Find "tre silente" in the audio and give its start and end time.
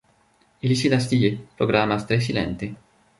2.13-2.71